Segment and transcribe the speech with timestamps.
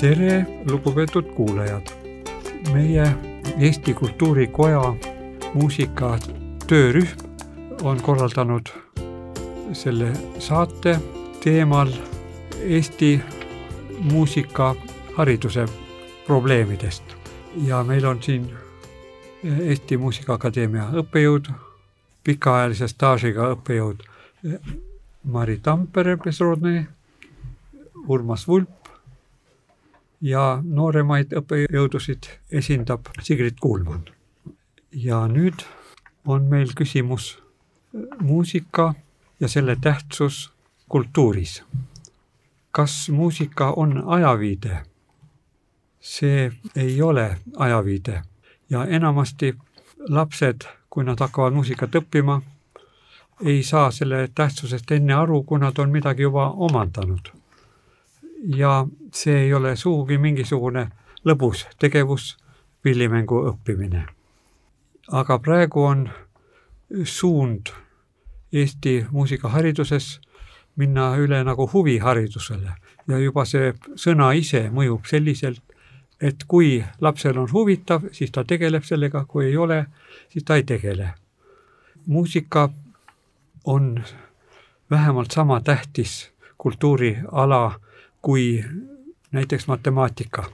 [0.00, 1.86] tere, lugupeetud kuulajad.
[2.72, 3.16] meie
[3.60, 4.94] Eesti Kultuurikoja
[5.54, 6.18] muusika
[6.66, 7.06] töörühm
[7.82, 8.66] on korraldanud
[9.72, 10.98] selle saate
[11.44, 11.88] teemal
[12.60, 13.20] Eesti
[14.00, 15.66] muusikahariduse
[16.26, 17.02] probleemidest
[17.64, 18.50] ja meil on siin
[19.60, 21.48] Eesti Muusikaakadeemia õppejõud,
[22.24, 24.02] pikaajalise staažiga õppejõud
[25.24, 26.18] Mari Tampere
[28.08, 28.75] Urmas Vulp
[30.26, 34.08] ja nooremaid õppejõudusid esindab Sigrid Kuulmann.
[34.92, 35.62] ja nüüd
[36.26, 37.38] on meil küsimus
[38.20, 38.94] muusika
[39.40, 40.52] ja selle tähtsus
[40.88, 41.62] kultuuris.
[42.70, 44.82] kas muusika on ajaviide?
[46.00, 48.22] see ei ole ajaviide
[48.70, 49.56] ja enamasti
[50.08, 52.40] lapsed, kui nad hakkavad muusikat õppima,
[53.44, 57.28] ei saa selle tähtsusest enne aru, kui nad on midagi juba omandanud.
[58.54, 60.88] Ja see ei ole sugugi mingisugune
[61.26, 62.36] lõbus tegevus,
[62.82, 64.06] pillimängu õppimine.
[65.12, 66.08] aga praegu on
[67.04, 67.66] suund
[68.52, 70.20] Eesti muusikahariduses
[70.76, 72.72] minna üle nagu huviharidusele
[73.08, 75.62] ja juba see sõna ise mõjub selliselt,
[76.20, 79.86] et kui lapsel on huvitav, siis ta tegeleb sellega, kui ei ole,
[80.28, 81.14] siis ta ei tegele.
[82.06, 82.70] muusika
[83.64, 84.04] on
[84.90, 87.80] vähemalt sama tähtis kultuuriala
[88.26, 88.64] kui
[89.32, 90.44] näiteks matemaatika.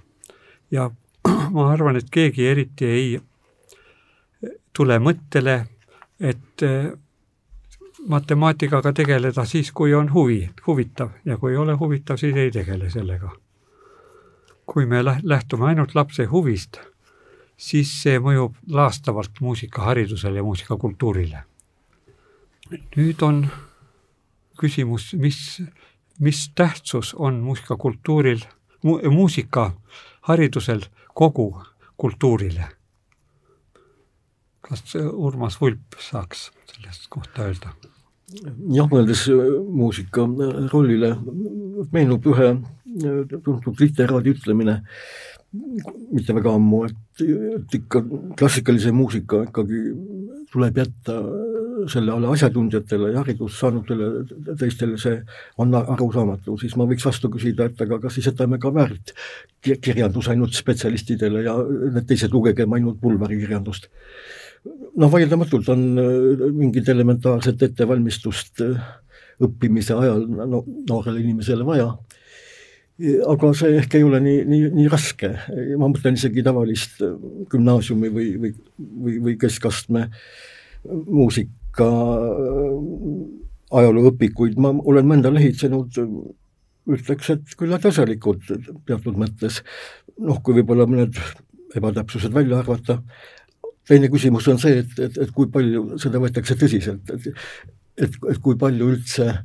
[0.71, 0.91] ja
[1.55, 3.21] ma arvan, et keegi eriti ei
[4.77, 5.55] tule mõttele,
[6.21, 6.65] et
[8.09, 12.91] matemaatikaga tegeleda siis, kui on huvi, huvitav ja kui ei ole huvitav, siis ei tegele
[12.91, 13.31] sellega.
[14.67, 16.77] kui me lähtume ainult lapse huvist,
[17.57, 21.45] siis see mõjub laastavalt muusikaharidusele ja muusikakultuurile.
[22.97, 23.47] nüüd on
[24.61, 25.63] küsimus, mis,
[26.23, 28.45] mis tähtsus on muusikakultuuril
[28.83, 31.49] mu,, muusikaharidusel kogu
[31.97, 32.69] kultuurile?
[34.63, 37.75] kas Urmas Vulp saaks sellest kohta öelda?
[38.73, 39.27] jah, mõeldes
[39.73, 40.25] muusika
[40.73, 41.13] rollile,
[41.93, 42.49] meenub ühe
[43.45, 44.79] tuntud literaadi ütlemine,
[46.13, 47.25] mitte väga ammu, et,
[47.59, 48.03] et ikka
[48.39, 49.83] klassikalise muusika ikkagi
[50.53, 51.19] tuleb jätta
[51.91, 54.11] selle ala asjatundjatele ja haridust saanutele
[54.61, 55.17] teistele see
[55.63, 59.15] on arusaamatu, siis ma võiks vastu küsida, et aga kas siis jätame ka väärt
[59.63, 63.91] kirjandus ainult spetsialistidele ja need teised lugegem ainult pulverikirjandust
[64.65, 68.91] noh, vaieldamatult on äh, mingit elementaarset ettevalmistust äh,
[69.43, 71.93] õppimise ajal no, noorele inimesele vaja.
[73.27, 75.33] aga see ehk ei ole nii, nii, nii raske,
[75.81, 77.17] ma mõtlen isegi tavalist äh,
[77.51, 80.09] gümnaasiumi või, või, või, või keskastme
[81.73, 81.89] muusika
[83.73, 85.97] ajalooõpikuid, ma olen mõnda lehitsenud,
[86.93, 88.43] ütleks, et küllalt asjalikud
[88.87, 89.63] teatud mõttes,
[90.19, 91.17] noh, kui võib-olla mõned
[91.75, 93.01] ebatäpsused välja arvata
[93.89, 97.33] teine küsimus on see, et, et, et kui palju seda võetakse tõsiselt, et
[97.97, 99.43] et, et kui palju üldse äh,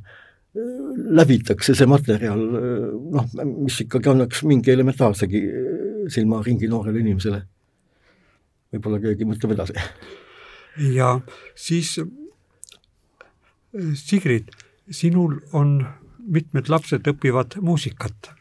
[1.18, 7.42] läbitakse see materjal, äh, noh, mis ikkagi annaks mingi elementaarsegi äh, silmaringi noorele inimesele.
[8.72, 9.76] võib-olla keegi mõtleb edasi.
[10.78, 11.20] Ja
[11.54, 11.98] siis
[13.94, 14.48] Sigrid,
[14.90, 15.86] sinul on
[16.18, 18.32] mitmed lapsed õpivad muusikat.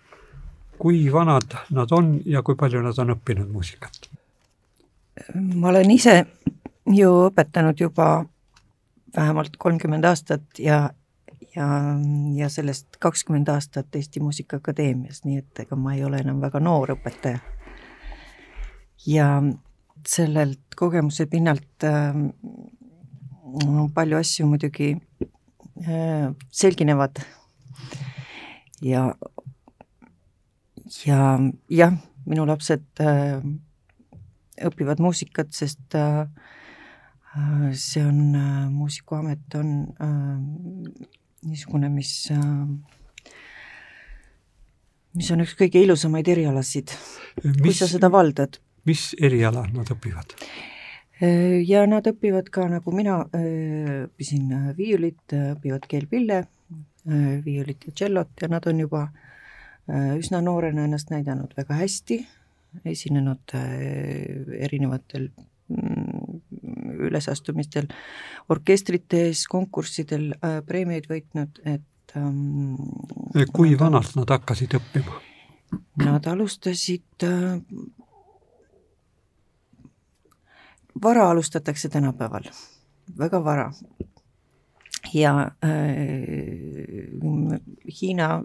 [0.78, 4.10] kui vanad nad on ja kui palju nad on õppinud muusikat?
[5.34, 6.26] ma olen ise
[6.94, 8.26] ju õpetanud juba
[9.16, 10.90] vähemalt kolmkümmend aastat ja,
[11.56, 11.68] ja,
[12.36, 16.94] ja sellest kakskümmend aastat Eesti Muusikaakadeemias, nii et ega ma ei ole enam väga noor
[16.94, 17.40] õpetaja.
[19.08, 19.28] ja
[20.08, 22.16] sellelt kogemuse pinnalt äh,
[23.96, 24.94] palju asju muidugi
[25.84, 27.20] äh, selginevad
[28.82, 29.10] ja,
[31.06, 31.22] ja
[31.70, 31.98] jah,
[32.28, 33.42] minu lapsed äh,
[34.66, 36.26] õpivad muusikat, sest äh,
[37.38, 39.74] äh, see on, äh, muusikuamet on
[41.48, 42.14] niisugune, mis,
[45.16, 46.92] mis on üks kõige ilusamaid erialasid,
[47.62, 48.58] kui sa seda valdad.
[48.88, 50.36] Mis eriala nad õpivad?
[51.66, 56.44] ja nad õpivad ka, nagu mina õppisin viiulit, õpivad keelpille,
[57.46, 59.08] viiulit ja tšellot ja nad on juba
[60.20, 62.20] üsna noorena ennast näidanud väga hästi
[62.86, 65.30] esinenud äh, erinevatel
[65.68, 66.42] mm,
[67.08, 67.88] ülesastumistel,
[68.50, 72.76] orkestrite ees, konkurssidel äh, preemiaid võitnud, et ähm,
[73.54, 75.22] kui vanalt nad hakkasid õppima?
[76.04, 77.58] Nad alustasid äh,
[81.04, 82.44] vara alustatakse tänapäeval,
[83.20, 83.72] väga vara.
[85.14, 87.60] ja äh,
[88.02, 88.44] Hiina,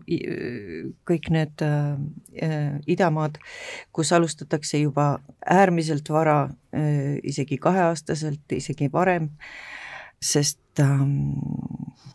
[1.08, 1.96] kõik need äh,
[2.38, 3.38] äh, idamaad,
[3.92, 9.30] kus alustatakse juba äärmiselt vara äh,, isegi kaheaastaselt, isegi varem,
[10.22, 11.34] sest ähm,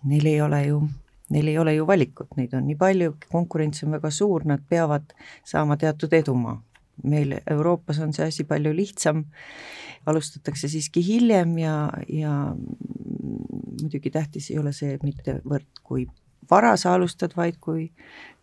[0.08, 0.82] neil ei ole ju
[1.30, 5.12] neil ei ole ju valikut, neid on nii palju, konkurents on väga suur, nad peavad
[5.46, 6.56] saama teatud edumaa.
[7.04, 9.26] Meil Euroopas on see asi palju lihtsam,
[10.06, 12.36] alustatakse siiski hiljem ja, ja
[13.82, 16.08] muidugi tähtis ei ole see mittevõrd, kui
[16.50, 17.92] vara sa alustad, vaid kui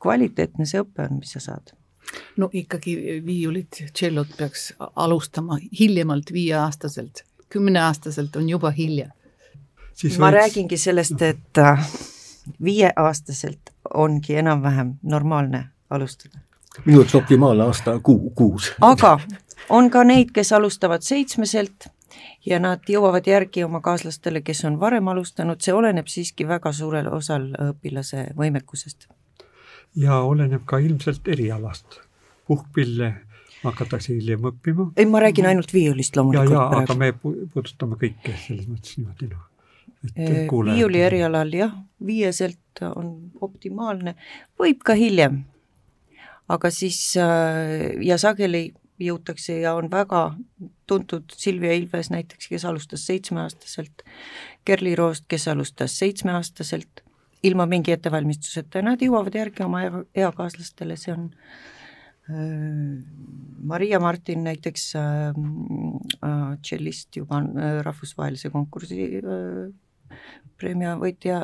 [0.02, 1.74] kvaliteetne see õpe on, mis sa saad
[2.36, 9.08] no ikkagi viiulit, tšellot peaks alustama hiljemalt viieaastaselt, kümneaastaselt on juba hilja.
[9.08, 10.32] ma võiks...
[10.34, 11.90] räägingi sellest, et äh,
[12.62, 16.38] viieaastaselt ongi enam-vähem normaalne alustada.
[16.84, 18.72] Minu jaoks optimaalne aasta kuu, kuus.
[18.80, 19.18] aga
[19.68, 21.88] on ka neid, kes alustavad seitsmeselt
[22.46, 27.08] ja nad jõuavad järgi oma kaaslastele, kes on varem alustanud, see oleneb siiski väga suurel
[27.12, 29.08] osal õpilase võimekusest.
[29.96, 32.00] ja oleneb ka ilmselt erialast.
[32.46, 33.14] puhkpille
[33.62, 34.90] hakatakse hiljem õppima.
[34.96, 39.32] ei, ma räägin ainult viiulist loomulikult ja, ja, aga me puudutame kõike selles mõttes niimoodi
[39.32, 39.50] noh
[40.74, 41.72] viiuli erialal jah,
[42.06, 44.14] viieselt on optimaalne,
[44.60, 45.44] võib ka hiljem.
[46.48, 48.68] Aga siis äh, ja sageli
[49.00, 50.36] jõutakse ja on väga
[50.86, 54.04] tuntud Silvia Ilves näiteks, kes alustas seitsmeaastaselt,
[54.64, 57.02] Kerli Roost, kes alustas seitsmeaastaselt,
[57.44, 59.82] ilma mingi ettevalmistuseta ja nad jõuavad järgi oma
[60.14, 61.26] eakaaslastele, see on
[62.30, 62.38] äh,
[63.72, 65.42] Maria Martin näiteks äh,
[66.62, 67.52] tšellist juba on
[67.84, 69.10] rahvusvahelise konkursi
[70.56, 71.42] preemia võitja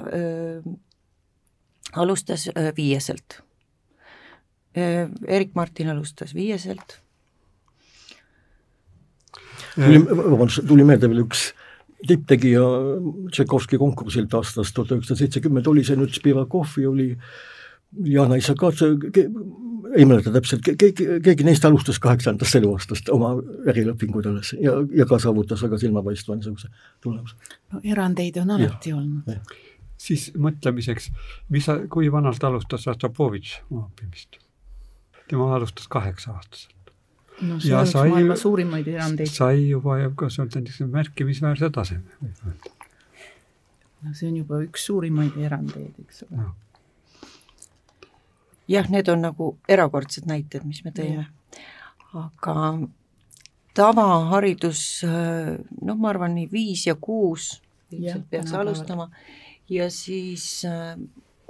[2.00, 3.40] alustas viieselt.
[4.74, 7.00] Erik Martin alustas viieselt.
[9.74, 11.50] tuli, vabandust, tuli meelde veel üks
[12.06, 12.62] tipptegija
[13.30, 17.08] Tšaikovski konkursilt aastast tuhat üheksasada seitsekümmend oli see nüüd Spivakov ja oli
[18.06, 18.86] Jana Isakatse,
[19.96, 23.32] ei mäleta täpselt, keegi, keegi neist alustas kaheksandast eluaastast oma
[23.68, 26.70] ärilepinguid alles ja, ja ka saavutas väga silmapaistva niisuguse
[27.02, 27.34] tulemuse.
[27.72, 29.58] no erandeid on alati ja, olnud.
[29.98, 31.10] siis mõtlemiseks,
[31.50, 34.38] mis kui vanalt alustas Rostropovitš oma õppimist?
[35.30, 36.94] Tema alustas kaheksa-aastaselt.
[37.40, 39.32] no see ja on üks maailma suurimaid erandeid.
[39.32, 42.74] sai juba, kas öelda niisuguse märkimisväärse taseme, võib öelda.
[44.02, 46.50] no see on juba üks suurimaid erandeid, eks ole no
[48.70, 51.26] jah, need on nagu erakordsed näited, mis me tõime.
[52.14, 52.54] aga
[53.76, 57.60] tavaharidus, noh, ma arvan, nii viis ja kuus
[57.90, 59.08] ilmselt peaks alustama
[59.70, 60.64] ja siis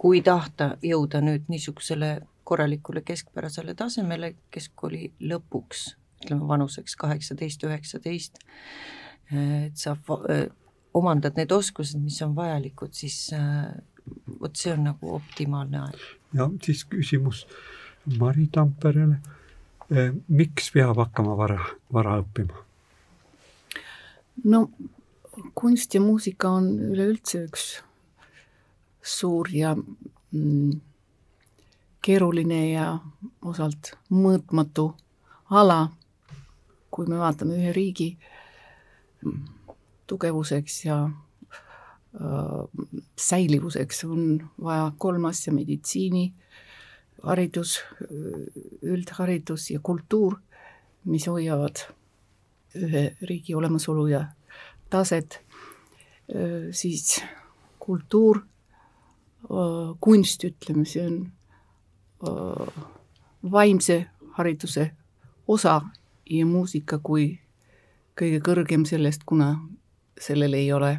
[0.00, 2.12] kui tahta jõuda nüüd niisugusele
[2.50, 5.84] korralikule keskpärasele tasemele keskkooli lõpuks,
[6.24, 8.40] ütleme vanuseks kaheksateist, üheksateist,
[9.30, 9.94] et sa
[10.94, 13.30] omandad need oskused, mis on vajalikud, siis
[14.40, 16.08] vot see on nagu optimaalne aeg.
[16.34, 17.44] ja siis küsimus
[18.18, 19.20] Mari Tamperele.
[19.90, 21.58] Eh, miks peab hakkama vara,
[21.92, 22.64] vara õppima?
[24.44, 24.68] no
[25.54, 27.64] kunst ja muusika on üleüldse üks
[29.02, 30.78] suur ja mm,
[32.02, 32.98] keeruline ja
[33.42, 34.90] osalt mõõtmatu
[35.50, 35.80] ala,
[36.90, 38.12] kui me vaatame ühe riigi
[39.24, 39.42] mm,
[40.10, 41.02] tugevuseks ja
[42.14, 42.84] Äh,
[43.16, 46.32] säilivuseks on vaja kolm asja, meditsiini,
[47.22, 47.76] haridus,
[48.82, 50.34] üldharidus ja kultuur,
[51.06, 51.84] mis hoiavad
[52.74, 54.24] ühe riigi olemasolu ja
[54.90, 55.38] taset,
[56.34, 57.20] äh, siis
[57.78, 58.42] kultuur,
[59.46, 61.20] äh, kunst, ütleme, see on
[63.52, 64.90] vaimse hariduse
[65.48, 65.80] osa
[66.30, 67.40] ja muusika kui
[68.20, 69.54] kõige kõrgem sellest, kuna
[70.20, 70.98] sellel ei ole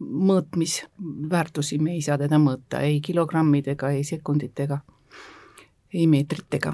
[0.00, 4.80] mõõtmisväärtusi, me ei saa teda mõõta ei kilogrammidega, ei sekunditega,
[5.94, 6.72] ei meetritega.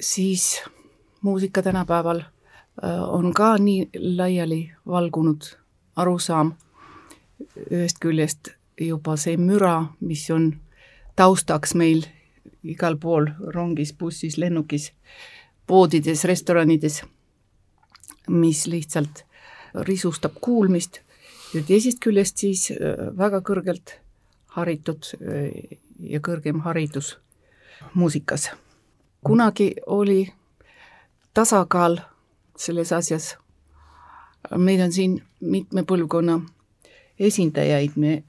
[0.00, 0.62] siis
[1.22, 2.22] muusika tänapäeval
[3.08, 5.42] on ka nii laiali valgunud
[5.96, 6.52] arusaam,
[7.70, 8.48] ühest küljest
[8.80, 10.52] juba see müra, mis on
[11.16, 12.04] taustaks meil
[12.62, 14.92] igal pool rongis, bussis, lennukis,
[15.66, 17.02] poodides, restoranides,
[18.28, 19.24] mis lihtsalt
[19.74, 21.00] risustab kuulmist.
[21.54, 23.98] Ja teisest küljest siis äh, väga kõrgelt
[24.56, 27.16] haritud äh, ja kõrgem haridus
[27.94, 28.50] muusikas.
[29.24, 30.32] kunagi oli
[31.34, 31.98] tasakaal
[32.56, 33.36] selles asjas,
[34.56, 36.40] meil on siin mitme põlvkonna
[37.18, 38.22] esindajaid, me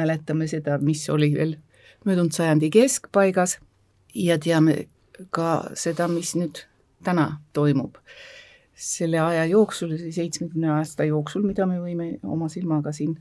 [0.00, 1.56] mäletame seda, mis oli veel
[2.04, 3.58] möödunud sajandi keskpaigas
[4.14, 4.86] ja teame
[5.30, 6.64] ka seda, mis nüüd
[7.04, 7.98] täna toimub
[8.80, 13.18] selle aja jooksul, seitsmekümne aasta jooksul, mida me võime oma silmaga siin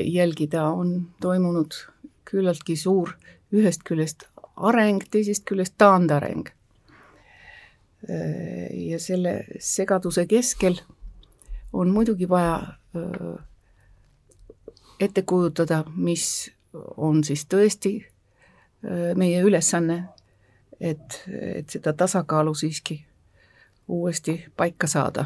[0.00, 1.76] jälgida, on toimunud
[2.24, 3.12] küllaltki suur
[3.52, 4.24] ühest küljest
[4.56, 6.48] areng, teisest küljest taandareng.
[8.72, 10.80] ja selle segaduse keskel
[11.72, 12.58] on muidugi vaja
[15.00, 16.50] ette kujutada, mis
[16.96, 17.94] on siis tõesti
[19.16, 20.04] meie ülesanne,
[20.80, 21.22] et,
[21.56, 22.98] et seda tasakaalu siiski
[23.88, 25.24] uuesti paika saada.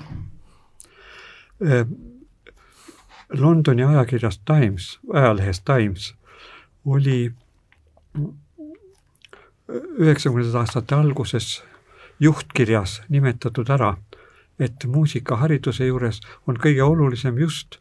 [3.38, 6.14] Londoni ajakirjas Times, ajalehes Times
[6.86, 7.32] oli
[9.98, 11.62] üheksakümnendate aastate alguses
[12.20, 13.96] juhtkirjas nimetatud ära,
[14.58, 17.78] et muusikahariduse juures on kõige olulisem just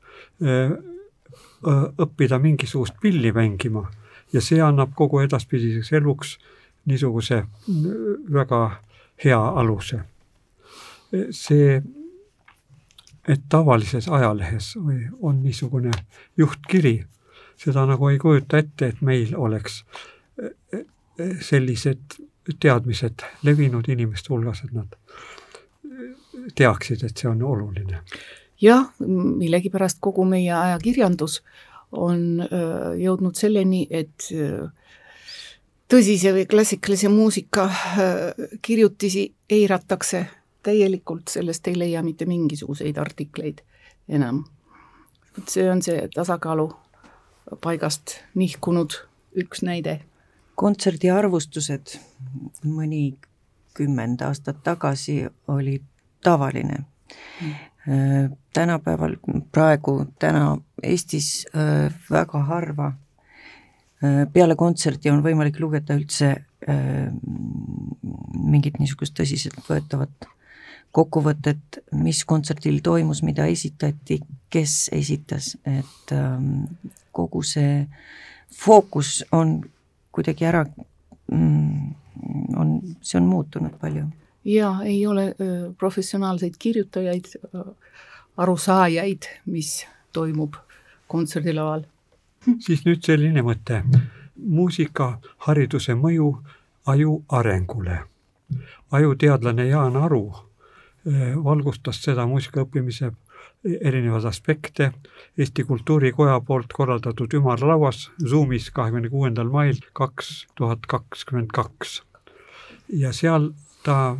[1.97, 3.87] õppida mingisugust pilli mängima
[4.33, 6.37] ja see annab kogu edaspidiseks eluks
[6.85, 7.43] niisuguse
[8.33, 8.61] väga
[9.23, 9.99] hea aluse.
[11.31, 11.81] see,
[13.27, 14.73] et tavalises ajalehes
[15.21, 15.91] on niisugune
[16.37, 17.05] juhtkiri,
[17.57, 19.83] seda nagu ei kujuta ette, et meil oleks
[21.41, 22.19] sellised
[22.59, 24.97] teadmised levinud inimeste hulgas, et nad
[26.55, 28.01] teaksid, et see on oluline.
[28.61, 31.41] jah, millegipärast kogu meie ajakirjandus
[31.91, 32.43] on
[32.99, 34.27] jõudnud selleni, et
[35.87, 37.69] tõsise või klassikalise muusika
[38.61, 40.25] kirjutisi eiratakse.
[40.67, 43.61] Täielikult, sellest ei leia mitte mingisuguseid artikleid
[44.09, 44.43] enam.
[45.37, 46.67] vot see on see tasakaalu
[47.63, 48.97] paigast nihkunud
[49.37, 50.01] üks näide.
[50.57, 51.97] Kontserdiarvustused
[52.65, 55.81] mõnikümmend aastat tagasi oli
[56.23, 56.83] tavaline.
[57.41, 57.53] Mm..
[58.53, 59.15] Tänapäeval,
[59.51, 66.35] praegu, täna Eestis äh, väga harva äh, peale kontserti on võimalik lugeda üldse
[66.67, 70.25] mingit niisugust tõsiseltvõetavat
[70.97, 76.65] kokkuvõtet, mis kontserdil toimus, mida esitati, kes esitas, et ähm,
[77.15, 77.83] kogu see
[78.57, 79.59] fookus on
[80.15, 81.93] kuidagi ära mm,
[82.57, 84.07] on, see on muutunud palju.
[84.47, 85.35] Jaa, ei ole
[85.77, 87.25] professionaalseid kirjutajaid,
[88.37, 90.55] arusaajaid, mis toimub
[91.07, 91.83] kontserdilaual.
[92.59, 93.83] siis nüüd selline mõte,
[94.37, 96.31] muusikahariduse mõju
[96.87, 97.99] aju arengule.
[98.91, 100.31] ajuteadlane Jaan Aru
[101.43, 103.11] valgustas seda muusika õppimise
[103.81, 104.91] erinevaid aspekte
[105.37, 112.01] Eesti Kultuurikoja poolt korraldatud ümarlauas Zoomis kahekümne kuuendal mail kaks tuhat kakskümmend kaks.
[112.89, 113.51] ja seal
[113.83, 114.17] ta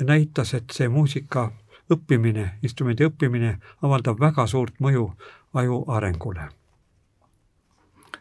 [0.00, 1.50] näitas, et see muusika
[1.92, 5.10] õppimine, instrumendi õppimine avaldab väga suurt mõju
[5.54, 6.48] aju arengule.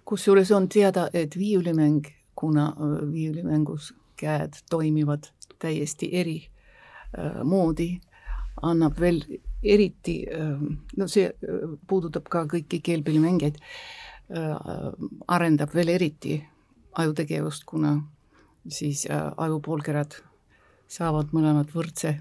[0.05, 5.23] kusjuures on teada, et viiulimäng, kuna äh, viiulimängus käed toimivad
[5.59, 6.47] täiesti eri
[7.17, 8.01] äh, moodi,
[8.61, 9.21] annab veel
[9.63, 10.65] eriti, ähm,
[10.97, 13.59] no see äh, puudutab ka kõiki keelpillimängijaid,
[14.35, 14.73] äh,
[15.27, 16.37] arendab veel eriti
[16.99, 17.95] ajutegevust, kuna
[18.67, 20.19] siis äh, ajupoolkerad
[20.87, 22.17] saavad mõlemad võrdse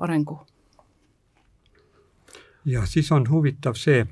[0.00, 0.38] arengu.
[2.64, 4.04] ja siis on huvitav see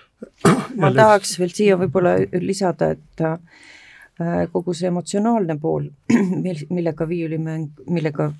[0.80, 5.88] ma tahaks veel siia võib-olla lisada, et kogu see emotsionaalne pool,
[6.76, 8.32] millega viiulimäng, millega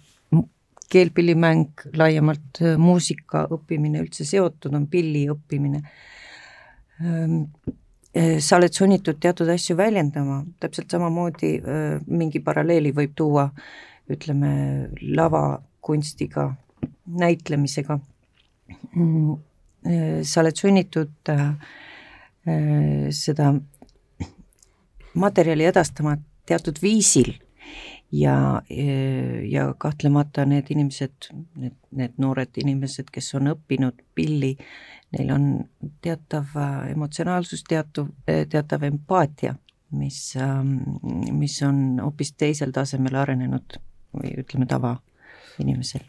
[0.91, 5.83] keelpillimäng, laiemalt äh, muusika õppimine üldse seotud on pilli õppimine.
[7.01, 7.37] Ähm,
[8.17, 13.47] äh, sa oled sunnitud teatud asju väljendama, täpselt samamoodi äh, mingi paralleeli võib tuua
[14.11, 14.53] ütleme
[15.17, 16.51] lavakunstiga,
[17.21, 17.99] näitlemisega.
[20.31, 21.31] Sa oled sunnitud
[23.17, 23.53] seda
[25.15, 27.33] materjali edastama teatud viisil
[28.13, 28.63] ja,
[29.49, 34.55] ja kahtlemata need inimesed, need, need noored inimesed, kes on õppinud pilli,
[35.17, 35.51] neil on
[36.03, 39.55] teatav äh, emotsionaalsus, teatav, teatav empaatia,
[39.99, 40.77] mis, ähm,
[41.39, 43.79] mis on hoopis teisel tasemel arenenud
[44.17, 46.07] või ütleme, tavainimesel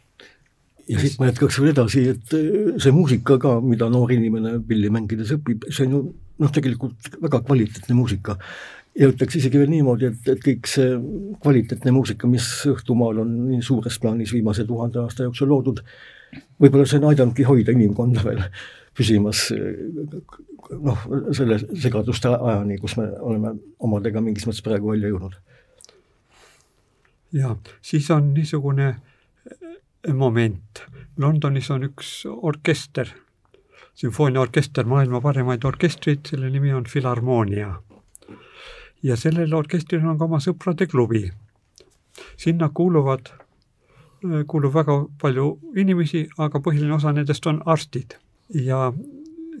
[0.90, 4.90] ja siit ma jätkaks veel edasi, et äh, see muusika ka, mida noor inimene pilli
[4.92, 6.02] mängides õpib, see on ju
[6.42, 8.36] noh, tegelikult väga kvaliteetne muusika
[8.98, 10.96] ja ütleks isegi veel niimoodi, et, et kõik see
[11.42, 15.80] kvaliteetne muusika, mis Õhtumaal on nii suures plaanis viimase tuhande aasta jooksul loodud,
[16.60, 18.42] võib-olla see on aidanudki hoida inimkonda veel
[18.96, 25.38] püsimas noh, selle segaduste ajani, kus me oleme omadega mingis mõttes praegu välja jõudnud.
[27.32, 30.82] Ja siis on niisugune eh, moment,
[31.18, 33.08] Londonis on üks orkester,
[33.94, 37.74] sümfooniaorkester, maailma parimaid orkestreid, selle nimi on Filharmoonia
[39.02, 41.30] ja sellel orkestril on ka oma sõprade klubi.
[42.36, 43.32] sinna kuuluvad,
[44.46, 45.46] kuulub väga palju
[45.76, 48.14] inimesi, aga põhiline osa nendest on arstid.
[48.54, 48.92] Ja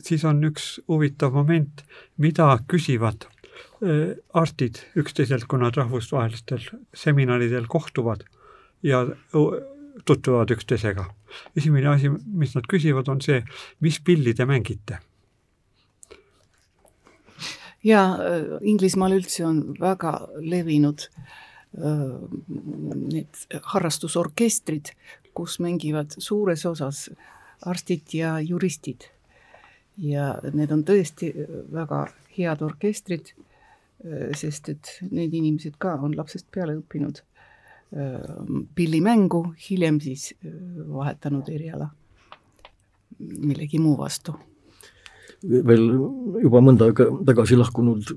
[0.02, 1.82] siis on üks huvitav moment,
[2.18, 3.41] mida küsivad äh,
[4.38, 6.62] arstid üksteiselt, kui nad rahvusvahelistel
[6.94, 8.22] seminaridel kohtuvad
[8.82, 9.00] ja
[10.04, 11.04] tutvuvad üksteisega.
[11.56, 13.42] esimene asi, mis nad küsivad, on see,
[13.80, 15.00] mis pilli te mängite
[17.84, 22.02] ja äh, Inglismaal üldse on väga levinud äh,
[22.48, 24.92] need harrastusorkestrid,
[25.34, 27.08] kus mängivad suures osas
[27.66, 29.08] arstid ja juristid.
[29.98, 31.28] ja need on tõesti
[31.72, 33.51] väga head orkestrid, äh,
[34.34, 37.22] sest et need inimesed ka on lapsest peale õppinud
[38.74, 40.30] pillimängu, hiljem siis
[40.88, 41.90] vahetanud eriala
[43.22, 44.34] millegi muu vastu.
[45.42, 45.88] Veel
[46.44, 48.12] juba mõnda aega tagasi lahkunud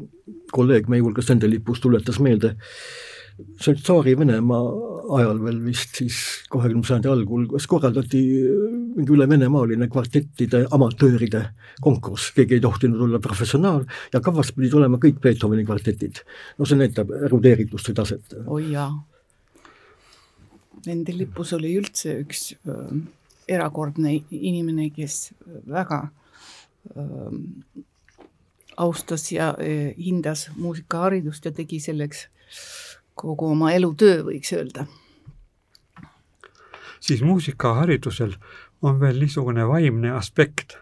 [0.53, 2.53] kolleeg meie hulgast nende lipust tuletas meelde,
[3.35, 4.65] see oli Tsaari-Venemaa
[5.17, 6.17] ajal veel vist siis
[6.51, 8.21] kahekümnenda sajandi algul, kus korraldati
[8.95, 11.41] mingi üle Venemaaline kvartettide amatööride
[11.83, 16.23] konkurss, keegi ei tohtinud olla professionaal ja kavas pidid olema kõik Beethoveni kvartetid.
[16.57, 18.37] no see näitab erudeeritust või taset.
[18.45, 18.91] oi jaa.
[20.85, 22.93] Nende lipus oli üldse üks äh,
[23.49, 25.33] erakordne inimene, kes
[25.65, 26.03] väga
[26.95, 27.35] äh,
[28.77, 32.27] austas ja äh, hindas muusikaharidust ja tegi selleks
[33.15, 34.85] kogu oma elutöö, võiks öelda.
[36.99, 38.35] siis muusikaharidusel
[38.81, 40.77] on veel niisugune vaimne aspekt,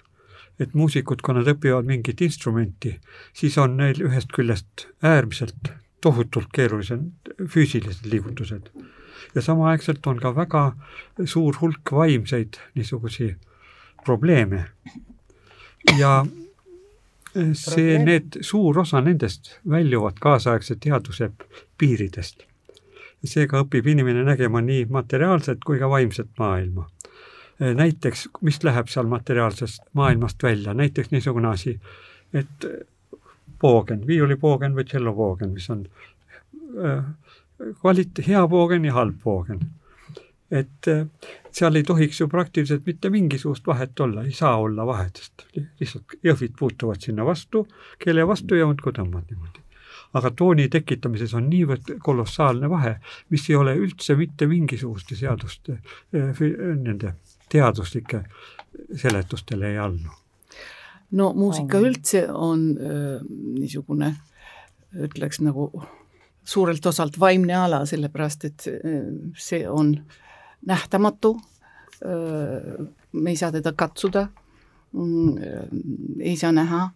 [0.60, 3.00] et muusikud, kui nad õpivad mingit instrumenti,
[3.34, 5.72] siis on neil ühest küljest äärmiselt
[6.02, 8.70] tohutult keerulised füüsilised liigutused
[9.36, 10.64] ja samaaegselt on ka väga
[11.26, 13.36] suur hulk vaimseid niisugusi
[14.06, 14.66] probleeme
[15.98, 16.26] ja
[17.54, 21.32] see, need, suur osa nendest väljuvad kaasaegse teaduse
[21.78, 22.46] piiridest.
[23.24, 26.90] seega õpib inimene nägema nii materiaalset kui ka vaimset maailma.
[27.60, 31.78] Näiteks, mis läheb seal materiaalsest maailmast välja, näiteks niisugune asi,
[32.34, 32.66] et
[33.64, 35.86] poogen, viiulipoogen või tšellopoogen, mis on
[36.84, 37.04] eh,
[37.80, 39.64] kvalit-, hea poogen ja halb poogen
[40.54, 41.06] et äh,
[41.52, 45.46] seal ei tohiks ju praktiliselt mitte mingisugust vahet olla, ei saa olla vahet, sest
[45.82, 47.66] lihtsalt jõhvid puutuvad sinna vastu,
[48.04, 49.62] keele vastu ja muudkui tõmbad niimoodi.
[50.14, 52.98] aga tooni tekitamises on niivõrd kolossaalne vahe,
[53.34, 55.80] mis ei ole üldse mitte mingisuguste seaduste,
[56.14, 56.44] äh,
[56.78, 57.16] nende
[57.50, 58.24] teaduslike
[58.96, 60.14] seletustele ei allu.
[61.12, 63.22] no muusika üldse on öö, äh,
[63.60, 64.16] niisugune,
[64.94, 65.72] ütleks nagu
[66.46, 68.66] suurelt osalt vaimne ala, sellepärast et
[69.40, 69.96] see on
[70.66, 71.38] nähtamatu,
[73.12, 74.28] me ei saa teda katsuda,
[76.20, 76.90] ei saa näha,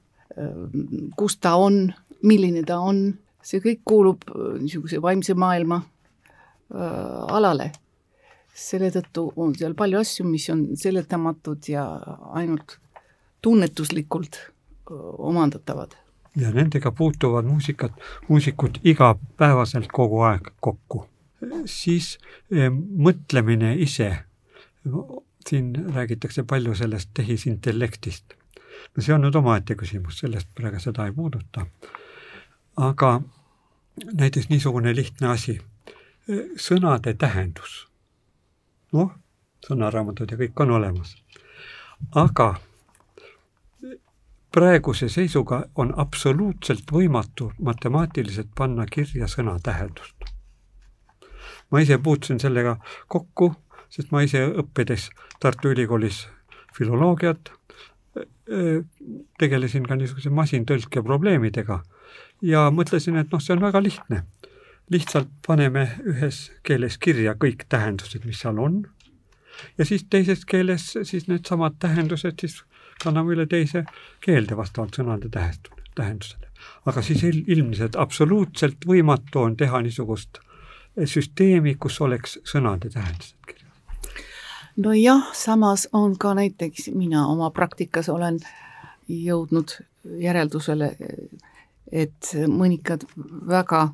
[1.17, 4.25] kus ta on, milline ta on, see kõik kuulub
[4.62, 5.82] niisuguse vaimse maailma
[7.38, 7.71] alale.
[8.58, 11.84] selle tõttu on seal palju asju, mis on seletamatud ja
[12.34, 12.80] ainult
[13.41, 14.39] tunnetuslikult
[15.17, 15.93] omandatavad.
[16.36, 17.91] ja nendega puutuvad muusikat,
[18.27, 21.06] muusikud igapäevaselt kogu aeg kokku
[21.65, 22.17] siis
[22.52, 24.12] eh, mõtlemine ise,
[25.47, 28.34] siin räägitakse palju sellest tehisintellektist.
[28.95, 31.65] no see on nüüd omaette küsimus, sellest praegu seda ei puuduta.
[32.76, 33.21] aga
[34.13, 35.60] näiteks niisugune lihtne asi,
[36.56, 37.88] sõnade tähendus.
[38.93, 39.12] noh,
[39.67, 41.15] sõnaraamatud ja kõik on olemas.
[42.15, 42.56] aga
[44.52, 50.16] praeguse seisuga on absoluutselt võimatu matemaatiliselt panna kirja sõna tähendust
[51.71, 52.77] ma ise puutusin sellega
[53.08, 53.53] kokku,
[53.89, 56.25] sest ma ise õppides Tartu Ülikoolis
[56.77, 57.51] filoloogiat,
[59.39, 61.82] tegelesin ka niisuguse masintõlke probleemidega
[62.41, 64.23] ja mõtlesin, et noh, see on väga lihtne.
[64.89, 68.86] lihtsalt paneme ühes keeles kirja kõik tähendused, mis seal on
[69.77, 72.62] ja siis teises keeles siis needsamad tähendused siis
[73.03, 73.84] kanname üle teise
[74.23, 76.47] keelde vastavalt sõnade tähendusele.
[76.86, 80.39] aga siis ilmselt absoluutselt võimatu on teha niisugust
[81.05, 83.67] süsteemi, kus oleks sõnade tähendused kirjas?
[84.77, 88.39] nojah, samas on ka näiteks mina oma praktikas olen
[89.07, 89.77] jõudnud
[90.19, 90.91] järeldusele,
[91.91, 93.05] et mõnikad
[93.47, 93.88] väga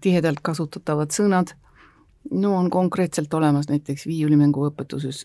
[0.00, 1.54] tihedalt kasutatavad sõnad,
[2.30, 5.24] no on konkreetselt olemas näiteks viiulimängu õpetuses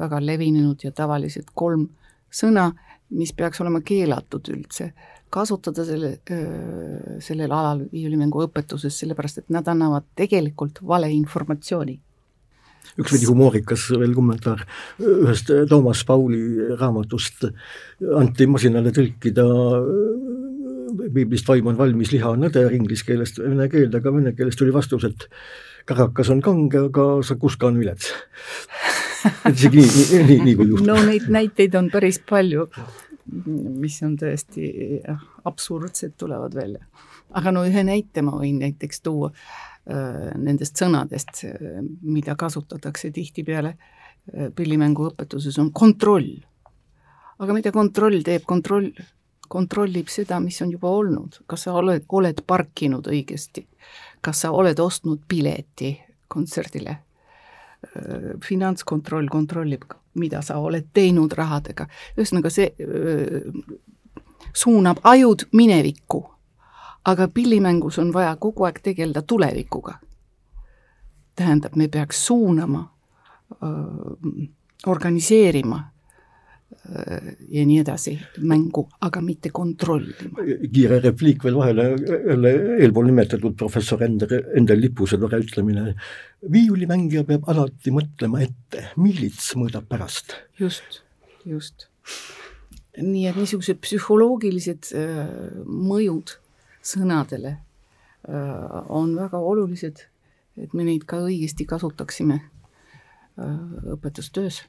[0.00, 1.88] väga levinenud ja tavalised kolm
[2.30, 2.70] sõna,
[3.10, 4.92] mis peaks olema keelatud üldse
[5.30, 6.12] kasutada selle,
[7.22, 11.98] sellel alal viiulimängu õpetuses, sellepärast et nad annavad tegelikult valeinformatsiooni.
[12.98, 14.64] üks veidi humoorikas veel kommentaar,
[14.98, 16.40] ühest Toomas Pauli
[16.80, 17.46] raamatust
[18.18, 19.46] anti masinale tõlkida
[21.14, 24.74] piiblist vaim on valmis, liha on nõder inglise keelest vene keelde, aga vene keelest tuli
[24.74, 25.28] vastus, et
[25.88, 28.10] karakas on kange, aga sakuska on vilets.
[29.52, 30.88] isegi nii, nii, nii, nii kui juhtub.
[30.88, 32.66] no neid näiteid on päris palju
[33.30, 34.66] mis on tõesti
[35.00, 36.84] jah, absurdsed, tulevad välja.
[37.30, 41.44] aga no ühe näite ma võin näiteks tuua äh, nendest sõnadest,
[42.02, 46.36] mida kasutatakse tihtipeale äh, pillimänguõpetuses, on kontroll.
[47.38, 48.92] aga mida kontroll teeb, kontroll
[49.50, 53.66] kontrollib seda, mis on juba olnud, kas sa oled, oled parkinud õigesti,
[54.22, 55.96] kas sa oled ostnud pileti
[56.30, 57.09] kontserdile Äh,
[58.44, 59.82] finantskontroll kontrollib,
[60.14, 61.86] mida sa oled teinud rahadega.
[62.18, 63.78] ühesõnaga, see öö, äh,
[64.52, 66.24] suunab ajud minevikku.
[67.04, 69.94] aga pillimängus on vaja kogu aeg tegeleda tulevikuga.
[71.36, 72.92] tähendab, me peaks suunama,
[73.62, 74.48] äh,
[74.86, 75.99] organiseerima Äh,
[77.50, 78.14] ja nii edasi
[78.46, 80.44] mängu, aga mitte kontrollima.
[80.72, 81.86] kiire repliik veel vahele,
[82.30, 85.94] jälle eelpool nimetatud professor Ender, Endel Lipuse tore ütlemine,
[86.52, 90.36] viiulimängija peab alati mõtlema ette, miilits mõõdab pärast.
[90.58, 91.02] just,
[91.44, 91.88] just.
[93.00, 95.24] nii et niisugused psühholoogilised äh,
[95.66, 96.36] mõjud
[96.82, 100.06] sõnadele äh, on väga olulised,
[100.60, 103.58] et me neid ka õigesti kasutaksime äh,
[103.96, 104.64] õpetustöös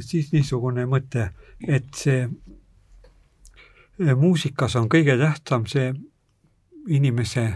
[0.00, 1.28] siis niisugune mõte,
[1.68, 2.28] et see
[4.16, 5.92] muusikas on kõige tähtsam see
[6.88, 7.48] inimese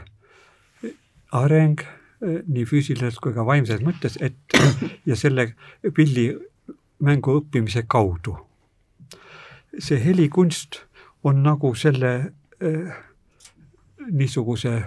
[1.32, 1.80] areng
[2.20, 4.36] nii füüsiliselt kui ka vaimses mõttes, et
[5.08, 5.50] ja selle
[5.94, 8.36] pillimängu õppimise kaudu.
[9.78, 10.80] see helikunst
[11.24, 12.12] on nagu selle
[12.64, 12.96] äh,
[14.10, 14.86] niisuguse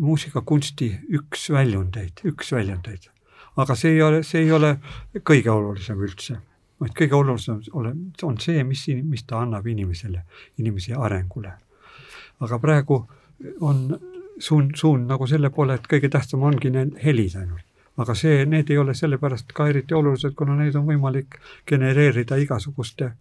[0.00, 3.08] muusikakunsti üks väljundeid, üks väljundeid.
[3.56, 4.76] aga see ei ole, see ei ole
[5.24, 6.40] kõige olulisem üldse
[6.80, 7.60] vaid kõige olulisem
[8.22, 10.22] on see, mis, mis ta annab inimesele,
[10.58, 11.52] inimese arengule.
[12.40, 13.02] aga praegu
[13.60, 13.98] on
[14.38, 17.66] suund, suund nagu selle poole, et kõige tähtsam ongi need helid ainult.
[18.00, 21.36] aga see, need ei ole sellepärast ka eriti olulised, kuna neid on võimalik
[21.68, 23.12] genereerida igasuguste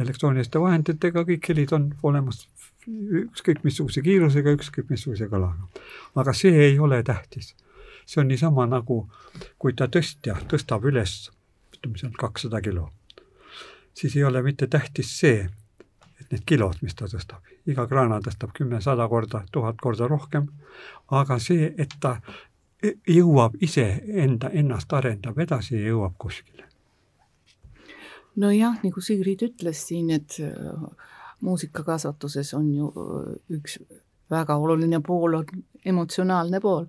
[0.00, 2.46] elektrooniliste vahenditega, kõik helid on olemas
[2.86, 5.66] ükskõik missuguse kiirusega, ükskõik missuguse kalaga.
[6.14, 7.54] aga see ei ole tähtis.
[8.06, 9.08] see on niisama nagu,
[9.58, 11.30] kui ta tõstja tõstab üles
[11.76, 12.88] ütleme seal kakssada kilo,
[13.94, 15.46] siis ei ole mitte tähtis see,
[16.20, 20.48] et need kilod, mis ta tõstab, iga kraana tõstab kümme, sada korda, tuhat korda rohkem,
[21.12, 22.16] aga see, et ta
[22.82, 23.86] e-, jõuab ise
[24.24, 26.64] enda, ennast arendab edasi ja jõuab kuskile.
[28.36, 30.88] nojah, nagu Sigrid ütles siin, et äh,
[31.40, 33.78] muusikakasvatuses on ju äh, üks
[34.30, 35.46] väga oluline pool on
[35.84, 36.86] emotsionaalne pool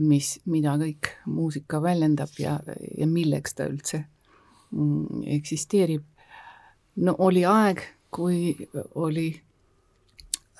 [0.00, 2.58] mis, mida kõik muusika väljendab ja,
[2.98, 4.04] ja milleks ta üldse
[4.70, 6.04] mm, eksisteerib.
[6.96, 8.54] no oli aeg, kui
[8.94, 9.28] oli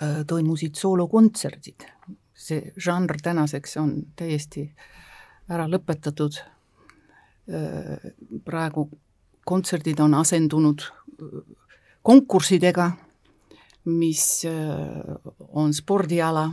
[0.03, 1.87] äh,, toimusid soolokontserdid,
[2.35, 4.67] see žanr tänaseks on täiesti
[5.49, 6.41] ära lõpetatud
[7.49, 8.13] äh,.
[8.45, 8.89] praegu
[9.45, 11.41] kontserdid on asendunud äh,
[12.03, 12.91] konkurssidega,
[13.85, 14.45] mis
[15.49, 16.45] on spordiala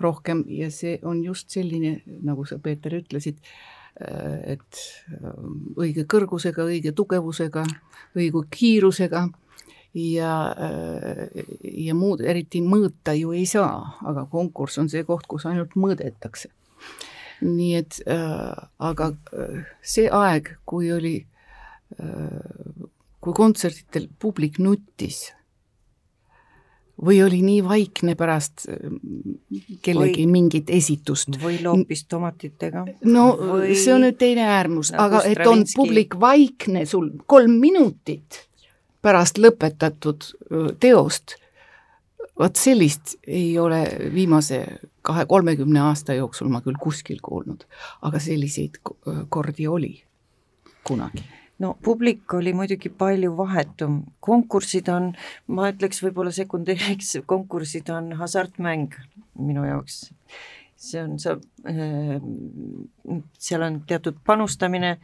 [0.00, 3.38] rohkem ja see on just selline, nagu sa, Peeter, ütlesid,
[4.00, 5.30] äh, et äh,
[5.76, 7.64] õige kõrgusega, õige tugevusega,
[8.16, 9.28] õige kiirusega
[9.94, 11.46] ja, äh,
[11.86, 16.50] ja muud eriti mõõta ju ei saa, aga konkurss on see koht, kus ainult mõõdetakse.
[17.44, 19.10] nii et äh, aga
[19.82, 21.16] see aeg, kui oli
[21.98, 22.84] äh,,
[23.20, 25.32] kui kontserditel publik nuttis
[27.02, 31.38] või oli nii vaikne pärast mm, kellegi või, mingit esitust.
[31.42, 32.84] või loopis tomatitega.
[33.04, 33.74] no või...
[33.78, 38.44] see on nüüd teine äärmus, aga et on publik vaikne sul kolm minutit
[39.04, 40.24] pärast lõpetatud
[40.80, 41.36] teost,
[42.38, 43.82] vot sellist ei ole
[44.14, 44.64] viimase
[45.04, 47.66] kahe-kolmekümne aasta jooksul ma küll kuskil kuulnud,
[48.02, 48.80] aga selliseid
[49.28, 49.96] kordi oli
[50.84, 51.24] kunagi
[51.62, 55.12] no publik oli muidugi palju vahetum, konkursid on,
[55.46, 58.96] ma ütleks võib-olla sekundeeriks, konkursid on hasartmäng
[59.38, 60.08] minu jaoks.
[60.84, 61.38] see on, sa,
[61.70, 62.18] äh,
[63.40, 64.98] seal on teatud panustamine,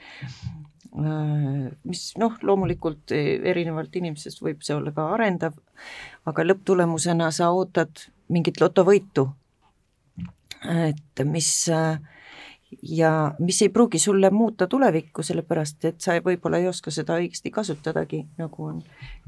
[0.93, 5.57] äh, mis noh, loomulikult erinevalt inimesest võib see olla ka arendav,
[6.29, 9.31] aga lõpptulemusena sa ootad mingit lotovõitu,
[10.69, 11.97] et mis äh,
[12.83, 17.51] ja mis ei pruugi sulle muuta tulevikku, sellepärast et sa võib-olla ei oska seda õigesti
[17.55, 18.79] kasutadagi, nagu on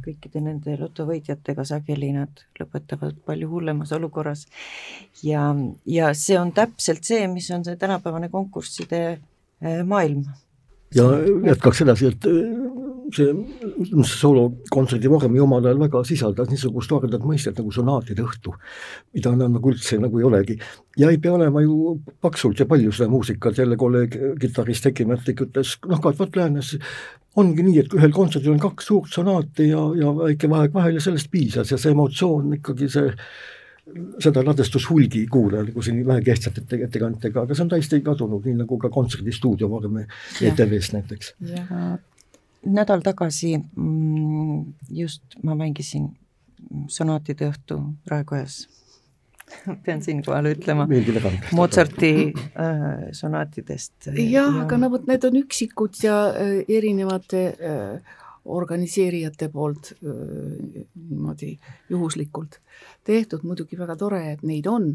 [0.05, 4.47] kõikide nende lotovõitjatega sageli, nad lõpetavad palju hullemas olukorras.
[5.23, 5.51] ja,
[5.87, 10.25] ja see on täpselt see, mis on see tänapäevane konkursside eh, maailm.
[10.95, 11.09] ja
[11.51, 12.31] jätkaks edasi, et
[13.17, 13.33] see,
[13.93, 18.55] see soolokontserdi vorm ju omal ajal väga sisaldas niisugust toredat mõistet nagu sonaatide õhtu,
[19.17, 20.59] mida enam nagu üldse nagu ei olegi.
[20.99, 25.41] ja ei pea olema ju paksult ja palju seda muusikat, jälle kolleeg kitarrist Eki Märtik
[25.47, 26.77] ütles, noh, Katvat Läänes
[27.37, 31.05] ongi nii, et ühel kontserdil on kaks suurt sonaati ja, ja väike vaheaeg vahel ja
[31.05, 33.11] sellest piisas ja see emotsioon ikkagi see
[34.23, 38.61] seda ladestus hulgi kuulajal, kui siin vähe ehtsate ettekandjatega, aga see on täiesti kadunud, nii
[38.61, 41.33] nagu ka kontserdistuudio vorm ETV-s näiteks
[42.67, 46.11] nädal tagasi mm, just ma mängisin
[46.89, 48.63] sonaatide õhtu Raekojas
[49.85, 50.87] pean siinkohal ütlema,
[51.53, 54.13] Mozarti äh, sonaatidest.
[54.15, 60.87] jah ja., aga no vot, need on üksikud ja äh, erinevate äh, organiseerijate poolt äh,
[60.95, 61.57] niimoodi
[61.91, 62.61] juhuslikult
[63.05, 64.95] tehtud, muidugi väga tore, et neid on,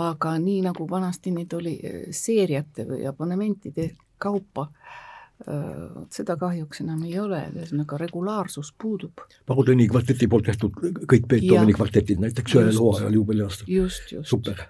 [0.00, 3.90] aga nii nagu vanasti neid oli äh, seeriate või abonementide
[4.22, 5.03] kaupa äh,,
[5.46, 9.24] vot seda kahjuks enam ei ole, ühesõnaga regulaarsus puudub.
[9.46, 10.76] Pahutõni kvarteti poolt tehtud
[11.10, 13.68] kõik Beethoveni kvartetid näiteks ühel hooajal juubeliaastal.
[13.68, 14.30] just, just.
[14.30, 14.64] super,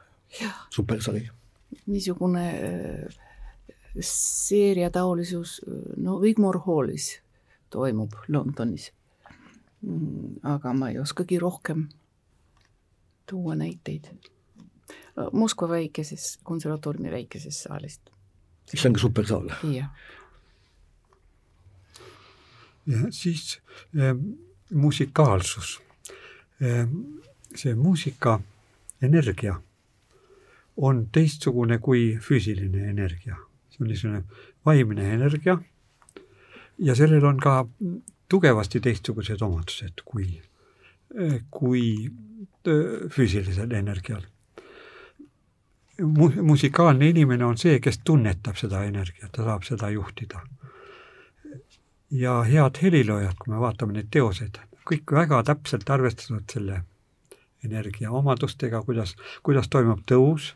[0.74, 1.28] super sari.
[1.86, 2.46] niisugune
[4.00, 5.60] seeriataolisus,
[5.96, 7.20] no Wigmore Hallis
[7.70, 8.90] toimub Londonis.
[9.84, 11.88] Mm, aga ma ei oskagi rohkem
[13.30, 14.08] tuua näiteid.
[15.32, 18.10] Moskva väikeses, konservatooriumi väikesest saalist.
[18.74, 19.50] see on ka supersaal.
[19.62, 19.88] jah ja
[23.10, 23.60] siis
[23.98, 24.16] äh,
[24.74, 25.80] musikaalsus
[26.62, 26.88] äh,.
[27.54, 28.40] see muusika
[29.02, 29.60] energia
[30.76, 33.36] on teistsugune kui füüsiline energia,
[33.70, 34.22] see on niisugune
[34.66, 35.58] vaimne energia
[36.78, 37.60] ja sellel on ka
[38.28, 40.26] tugevasti teistsugused omadused kui,
[41.50, 42.10] kui
[43.14, 44.22] füüsilisel energial.
[46.02, 50.42] Mu-, musikaalne inimene on see, kes tunnetab seda energiat, ta saab seda juhtida
[52.14, 56.82] ja head heliloojad, kui me vaatame neid teoseid, kõik väga täpselt arvestavad selle
[57.64, 60.52] energia omadustega, kuidas, kuidas toimub tõus,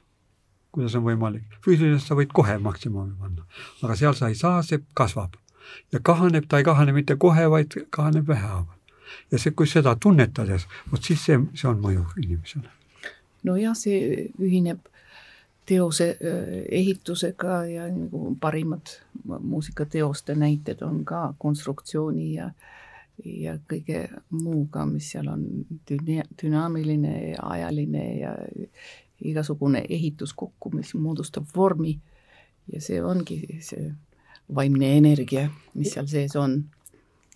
[0.75, 3.47] kuidas on võimalik, füüsiliselt sa võid kohe maksimumi panna,
[3.83, 5.37] aga seal sa ei saa, see kasvab.
[5.93, 8.77] ja kahaneb, ta ei kahane mitte kohe, vaid kahaneb vähehaaval.
[9.31, 12.71] ja see, kui seda tunnetades, vot siis see, see on mõju inimesele.
[13.43, 14.85] nojah, see ühineb
[15.69, 16.17] teose
[16.71, 22.51] ehitusega ja nagu parimad muusikateoste näited on ka konstruktsiooni ja
[23.25, 25.45] ja kõige muuga, mis seal on
[25.91, 28.35] düna-, dünaamiline ja ajaline ja
[29.19, 31.97] igasugune ehitus kokku, mis moodustab vormi
[32.73, 33.89] ja see ongi see
[34.55, 36.61] vaimne energia, mis seal sees on.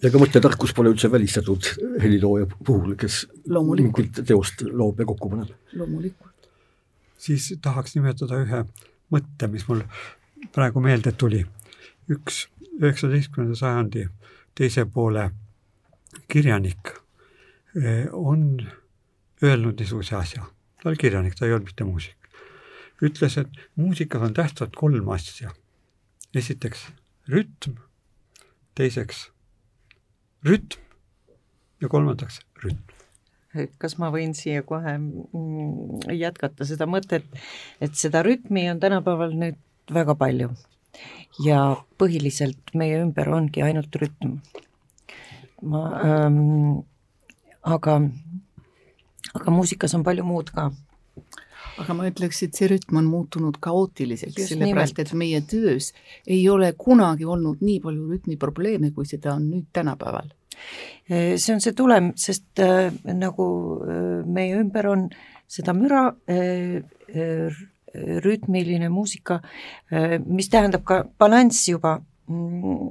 [0.03, 5.57] ja ka mõttetarkus pole üldse välistatud helilooja puhul, kes mingit teost loob ja kokku paneb.
[5.75, 6.32] loomulikult
[7.22, 8.64] siis tahaks nimetada ühe
[9.12, 9.85] mõtte, mis mul
[10.54, 11.44] praegu meelde tuli.
[12.11, 12.48] üks
[12.80, 14.08] üheksateistkümnenda sajandi
[14.58, 15.30] teise poole
[16.28, 16.90] kirjanik
[17.78, 18.58] eh, on
[19.42, 20.48] öelnud niisuguse asja,
[20.82, 22.16] ta oli kirjanik, ta ei olnud mitte muusik.
[23.02, 25.54] ütles, et muusikas on tähtsad kolm asja.
[26.35, 26.88] esiteks
[27.28, 27.78] rütm,
[28.74, 29.28] teiseks
[30.42, 30.80] rütm
[31.80, 32.91] ja kolmandaks rütm
[33.79, 37.27] kas ma võin siia kohe mm, jätkata seda mõtet,
[37.85, 39.59] et seda rütmi on tänapäeval nüüd
[39.93, 40.53] väga palju
[41.45, 41.61] ja
[42.01, 44.38] põhiliselt meie ümber ongi ainult rütm.
[45.62, 46.83] ma ähm,,
[47.62, 48.01] aga,
[49.33, 50.71] aga muusikas on palju muud ka.
[51.79, 55.93] aga ma ütleks, et see rütm on muutunud kaootiliseks, sellepärast et meie töös
[56.27, 60.33] ei ole kunagi olnud nii palju rütmiprobleeme, kui seda on nüüd tänapäeval
[61.09, 63.46] see on see tulem, sest äh, nagu
[63.85, 65.09] äh, meie ümber on
[65.53, 66.07] seda müra,
[68.25, 69.42] rütmiline muusika,
[70.25, 72.87] mis tähendab ka balanss juba, mm,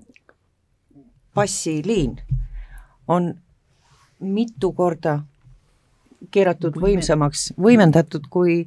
[1.33, 2.19] bassiliin
[3.09, 3.31] on
[4.21, 5.21] mitu korda
[6.31, 8.61] keeratud võimsamaks, võimendatud, kui,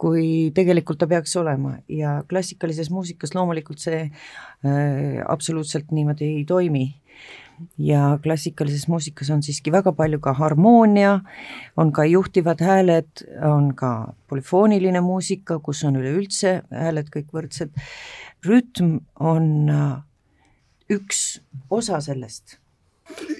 [0.00, 1.76] kui tegelikult ta peaks olema.
[1.88, 6.86] Ja klassikalises muusikas loomulikult see äh, absoluutselt niimoodi ei toimi
[7.78, 11.20] ja klassikalises muusikas on siiski väga palju ka harmoonia,
[11.76, 17.72] on ka juhtivad hääled, on ka polüfooniline muusika, kus on üleüldse hääled kõik võrdsed,
[18.46, 19.96] rütm on äh,
[20.92, 21.24] üks
[21.70, 22.58] osa sellest.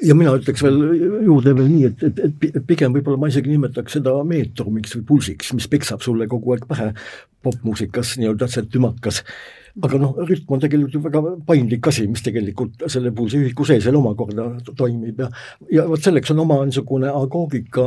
[0.05, 0.77] Ja mina ütleks veel
[1.25, 5.55] juurde veel nii, et, et, et pigem võib-olla ma isegi nimetaks seda meetrumiks või pulsiks,
[5.57, 6.91] mis peksab sulle kogu aeg pähe
[7.45, 9.23] popmuusikas nii-öelda see tümakas
[9.83, 13.87] aga noh, rütm on tegelikult ju väga paindlik asi, mis tegelikult selle pulsi ühiku sees
[13.89, 15.31] veel omakorda toimib ja
[15.73, 17.87] ja vot selleks on oma niisugune agoogika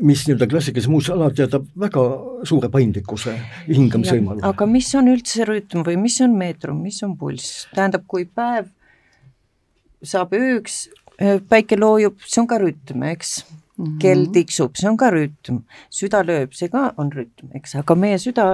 [0.00, 2.04] mis nii-öelda klassikalise muuseas alati jätab väga
[2.46, 3.34] suure paindlikkuse
[3.66, 4.46] hingamisvõimaluse.
[4.46, 8.70] aga mis on üldse rütm või mis on meetrum, mis on pulss, tähendab, kui päev
[10.06, 10.84] saab ööks,
[11.48, 13.40] päike loojub, see on ka rütm, eks
[13.76, 13.98] Mm -hmm.
[14.00, 15.58] kell tiksub, see on ka rütm,
[15.92, 18.44] süda lööb, see ka on rütm, eks, aga meie süda,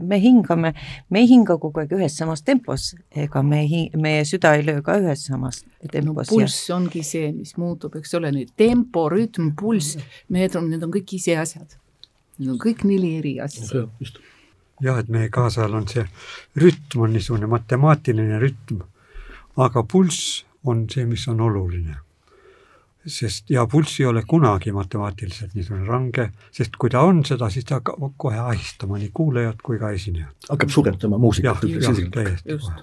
[0.00, 0.70] me hingame,
[1.10, 4.80] me ei hinga kogu aeg ühes samas tempos, ega me hi-, meie süda ei löö
[4.82, 6.36] ka ühes samas tempos no,.
[6.36, 6.76] pulss ja.
[6.76, 11.36] ongi see, mis muutub, eks ole, nüüd tempo, rütm, pulss, meetrum, need on kõik ise
[11.36, 11.76] asjad.
[12.38, 13.84] Need on kõik neli eri asja.
[14.80, 16.06] jah, et meie kaasajal on see
[16.56, 18.80] rütm on niisugune matemaatiline rütm,
[19.56, 21.98] aga pulss on see, mis on oluline
[23.06, 27.66] sest ja pulss ei ole kunagi matemaatiliselt niisugune range, sest kui ta on seda, siis
[27.66, 30.48] ta hakkab kohe ahistama nii kuulajat kui ka esinejat.
[30.48, 31.64] hakkab suretama muusikat.
[31.64, 32.82] jah, täiesti kohe.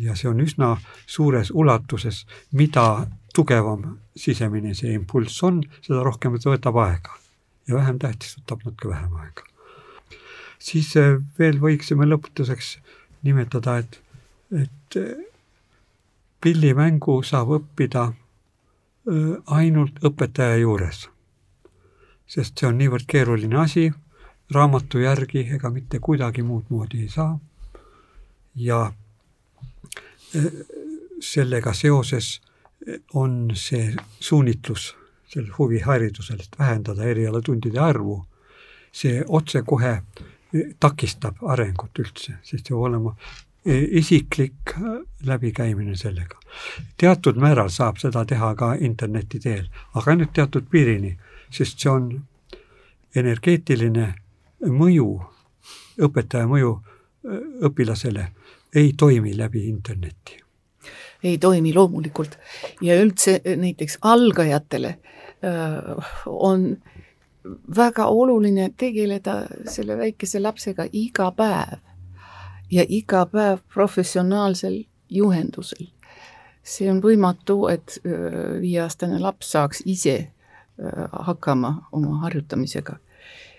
[0.00, 6.52] ja see on üsna suures ulatuses, mida tugevam sisemine see impulss on, seda rohkem ta
[6.52, 7.18] võtab aega
[7.68, 9.44] ja vähem tähtis võtab natuke vähem aega.
[10.58, 12.78] siis eh, veel võiksime lõpetuseks
[13.22, 14.00] nimetada, et,
[14.64, 15.28] et eh,
[16.40, 18.12] pillimängu saab õppida
[19.46, 21.08] ainult õpetaja juures.
[22.26, 23.90] sest see on niivõrd keeruline asi,
[24.50, 27.38] raamatu järgi ega mitte kuidagi muud moodi ei saa.
[28.54, 28.92] ja
[31.20, 32.40] sellega seoses
[33.14, 34.94] on see suunitlus
[35.32, 38.18] sel huviharidusel, et vähendada erialatundide arvu,
[38.92, 40.02] see otsekohe
[40.80, 43.14] takistab arengut üldse, sest peab olema
[43.66, 44.74] isiklik
[45.26, 46.38] läbikäimine sellega.
[46.96, 51.16] teatud määral saab seda teha ka interneti teel, aga ainult teatud piirini,
[51.50, 52.08] sest see on
[53.14, 54.14] energeetiline
[54.66, 55.08] mõju,
[56.02, 56.72] õpetaja mõju
[57.62, 58.26] õpilasele
[58.74, 60.42] ei toimi läbi interneti.
[61.22, 62.38] ei toimi loomulikult
[62.80, 64.98] ja üldse näiteks algajatele
[66.26, 66.76] on
[67.76, 71.78] väga oluline tegeleda selle väikese lapsega iga päev
[72.72, 75.86] ja iga päev professionaalsel juhendusel.
[76.62, 77.98] see on võimatu, et
[78.60, 80.28] viieaastane laps saaks ise
[81.12, 82.96] hakkama oma harjutamisega.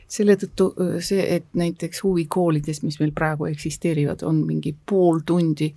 [0.08, 5.73] selle tõttu see, et näiteks huvikoolides, mis meil praegu eksisteerivad, on mingi pool tundi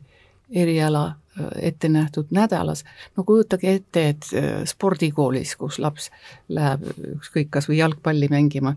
[0.50, 1.16] eriala
[1.56, 2.84] ette nähtud nädalas,
[3.16, 4.26] no kujutage ette, et
[4.64, 6.10] spordikoolis, kus laps
[6.48, 8.74] läheb ükskõik, kas või jalgpalli mängima,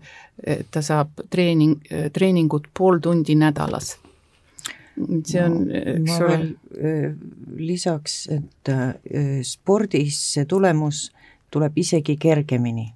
[0.70, 1.80] ta saab treening,
[2.12, 3.96] treeningut pool tundi nädalas
[5.26, 6.38] see on, eks ole.
[6.80, 7.12] Äh,
[7.56, 11.08] lisaks, et äh, spordis see tulemus
[11.50, 12.90] tuleb isegi kergemini.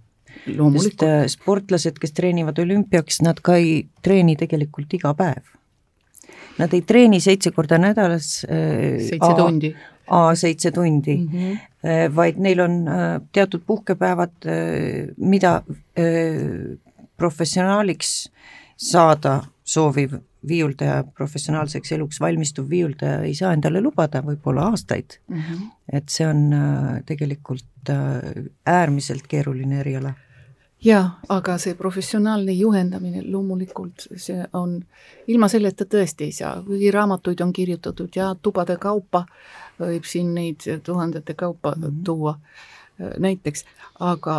[0.45, 5.43] sest äh, sportlased, kes treenivad olümpiaks, nad ka ei treeni tegelikult iga päev.
[6.59, 8.45] Nad ei treeni seitse korda nädalas.
[8.45, 9.75] seitse tundi.
[10.05, 12.17] A seitse tundi mm, -hmm.
[12.17, 12.75] vaid neil on
[13.33, 14.35] teatud puhkepäevad,
[15.17, 15.62] mida
[17.17, 18.29] professionaaliks
[18.77, 20.12] saada sooviv
[20.49, 25.41] viiuldaja, professionaalseks eluks valmistuv viiuldaja ei saa endale lubada võib-olla aastaid mm.
[25.41, 25.71] -hmm.
[25.93, 30.15] et see on äh, tegelikult äh, äärmiselt keeruline eriala.
[30.85, 34.81] jaa, aga see professionaalne juhendamine loomulikult, see on,
[35.27, 39.25] ilma selleta tõesti ei saa, kuigi raamatuid on kirjutatud ja tubade kaupa
[39.81, 42.05] võib siin neid tuhandete kaupa mm -hmm.
[42.05, 42.75] tuua äh,
[43.19, 43.65] näiteks,
[44.01, 44.37] aga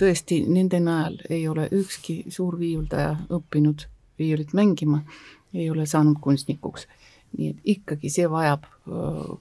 [0.00, 3.86] tõesti, nende najal ei ole ükski suur viiuldaja õppinud
[4.18, 5.02] viiulit mängima
[5.58, 6.86] ei ole saanud kunstnikuks.
[7.36, 8.64] nii et ikkagi see vajab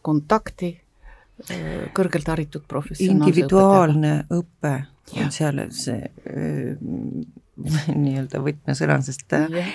[0.04, 0.74] kontakti
[1.96, 4.74] kõrgelt haritud professionaalse individuaalne õpe
[5.16, 6.10] on seal see
[8.04, 9.66] nii-öelda võtmesõna, sest ja.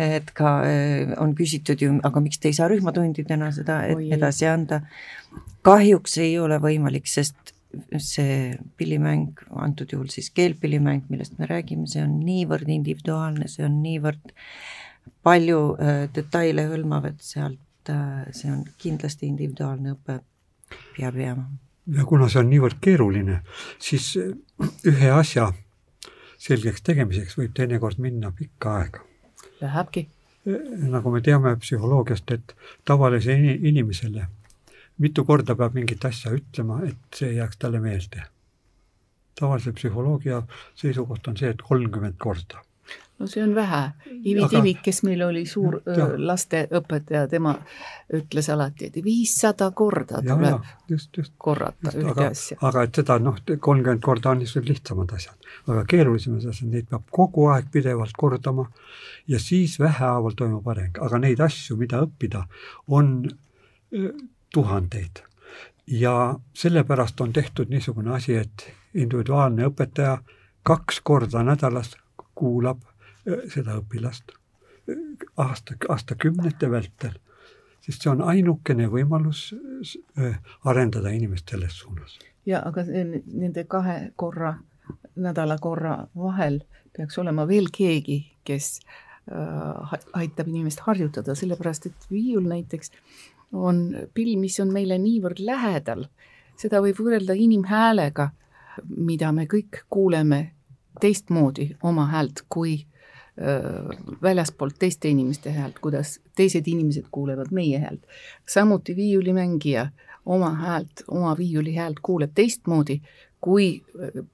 [0.00, 0.54] et ka
[1.22, 4.80] on küsitud ju, aga miks te ei saa rühmatundidena seda Oi, edasi anda.
[5.66, 7.54] kahjuks ei ole võimalik, sest
[8.02, 13.76] see pillimäng, antud juhul siis keelpillimäng, millest me räägime, see on niivõrd individuaalne, see on
[13.84, 14.40] niivõrd äh,
[15.22, 20.20] palju äh, detaile hõlmav, et sealt äh, see on kindlasti individuaalne õpe,
[20.96, 21.48] peab jääma.
[21.96, 23.40] ja kuna see on niivõrd keeruline,
[23.78, 24.32] siis äh,
[24.88, 25.50] ühe asja
[26.40, 29.06] selgeks tegemiseks võib teinekord minna pikka aega.
[29.60, 30.08] Lähebki.
[30.88, 32.54] nagu me teame psühholoogiast, et
[32.88, 34.24] tavalisele inimesele
[35.00, 38.24] mitu korda peab mingit asja ütlema, et see jääks talle meelde.
[39.40, 40.42] tavalise psühholoogia
[40.76, 42.60] seisukoht on see, et kolmkümmend korda
[43.20, 43.80] no see on vähe.
[44.24, 44.48] Ivi Aga...
[44.48, 47.52] Tivik, kes meil oli suur ja, lasteõpetaja, tema
[48.16, 52.58] ütles alati, et viissada korda ja, tuleb ja, just, just, korrata just, ühte aga, asja.
[52.70, 53.36] aga et seda noh,
[53.68, 55.50] kolmkümmend korda on niisugused lihtsamad asjad.
[55.66, 58.66] aga keerulisemad asjad, neid peab kogu aeg pidevalt kordama
[59.28, 62.46] ja siis vähehaaval toimub areng, aga neid asju, mida õppida,
[62.88, 63.28] on
[64.54, 65.24] tuhandeid.
[65.86, 70.20] ja sellepärast on tehtud niisugune asi, et individuaalne õpetaja
[70.62, 71.96] kaks korda nädalas
[72.40, 75.02] kuulab äh, seda õpilast äh,
[75.36, 77.18] aasta, aastakümnete vältel,
[77.84, 82.18] sest see on ainukene võimalus äh, arendada inimest selles suunas.
[82.46, 84.56] ja aga nende kahe korra,
[85.16, 86.62] nädala korra vahel
[86.96, 88.80] peaks olema veel keegi, kes
[89.30, 92.90] aitab inimest harjutada, sellepärast et viiul näiteks
[93.52, 93.82] on
[94.14, 96.06] pill, mis on meile niivõrd lähedal,
[96.58, 98.30] seda võib võrrelda inimhäälega,
[98.96, 100.40] mida me kõik kuuleme
[101.00, 102.78] teistmoodi oma häält kui
[104.22, 108.02] väljaspoolt teiste inimeste häält, kuidas teised inimesed kuulevad meie häält.
[108.48, 109.88] samuti viiulimängija
[110.26, 113.00] oma häält, oma viiuli häält kuuleb teistmoodi,
[113.40, 113.82] kui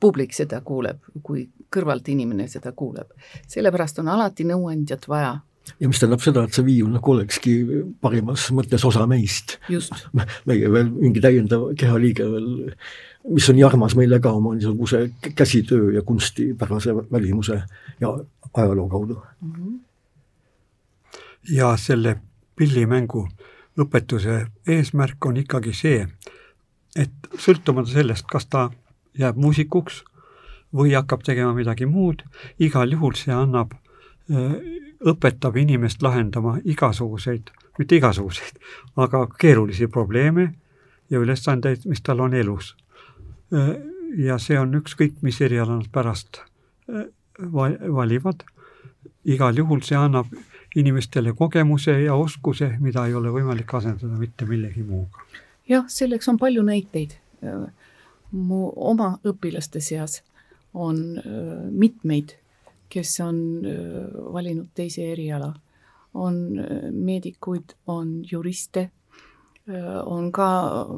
[0.00, 3.10] publik seda kuuleb, kui kõrvalt inimene seda kuuleb.
[3.46, 5.38] sellepärast on alati nõuandjat vaja
[5.80, 7.54] ja mis tähendab seda, et see viiul nagu olekski
[8.00, 9.58] parimas mõttes osa meist.
[10.46, 12.74] meie veel mingi täiendav kehaliige veel,
[13.30, 17.62] mis on nii armas meile ka oma niisuguse käsitöö ja kunstipärase välimuse
[18.00, 18.18] ja
[18.54, 19.52] ajaloo kaudu mm.
[19.52, 19.78] -hmm.
[21.50, 22.16] ja selle
[22.56, 23.28] pillimängu
[23.80, 26.06] õpetuse eesmärk on ikkagi see,
[26.96, 28.70] et sõltumata sellest, kas ta
[29.18, 30.04] jääb muusikuks
[30.74, 32.22] või hakkab tegema midagi muud,
[32.58, 33.74] igal juhul see annab
[35.06, 38.58] õpetab inimest lahendama igasuguseid, mitte igasuguseid,
[38.96, 40.54] aga keerulisi probleeme
[41.10, 42.74] ja ülesandeid, mis tal on elus.
[43.50, 46.40] Ja see on ükskõik, mis eriala nad pärast
[47.42, 48.44] valivad,
[49.24, 50.30] igal juhul see annab
[50.76, 55.24] inimestele kogemuse ja oskuse, mida ei ole võimalik asendada mitte millegi muuga.
[55.68, 57.18] jah, selleks on palju näiteid.
[58.32, 60.22] mu oma õpilaste seas
[60.74, 60.96] on
[61.70, 62.34] mitmeid
[62.88, 63.38] kes on
[64.32, 65.54] valinud teise eriala.
[66.16, 66.36] on
[66.92, 68.90] meedikuid, on juriste,
[70.06, 70.46] on ka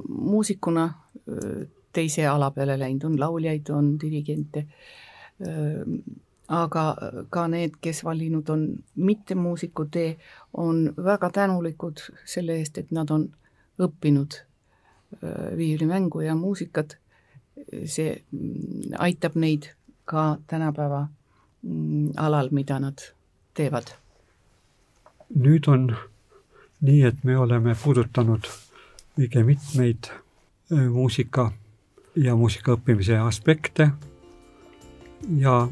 [0.08, 0.84] muusikuna
[1.98, 4.64] teise ala peale läinud, on lauljaid, on dirigente,
[6.48, 6.84] aga
[7.30, 8.64] ka need, kes valinud on
[8.96, 10.14] mittemuusiku tee,
[10.54, 13.28] on väga tänulikud selle eest, et nad on
[13.82, 14.40] õppinud
[15.58, 16.96] viiulimängu ja muusikat,
[17.84, 19.72] see mm, aitab neid
[20.08, 21.06] ka tänapäeva
[21.62, 23.02] Mm, alal, mida nad
[23.54, 23.90] teevad?
[25.34, 25.88] nüüd on
[26.80, 28.46] nii, et me oleme puudutanud
[29.18, 31.50] õige mitmeid äh, muusika
[32.22, 33.90] ja muusika õppimise aspekte
[35.38, 35.68] ja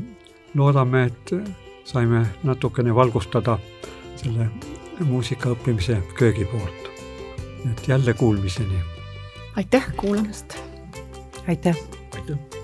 [0.54, 1.32] loodame, et
[1.84, 3.58] saime natukene valgustada
[4.16, 4.48] selle
[5.04, 6.90] muusika õppimise köögi poolt.
[7.70, 8.80] et jälle kuulmiseni.
[9.56, 10.58] aitäh kuulamast!
[11.48, 11.76] aitäh!
[12.14, 12.55] aitäh!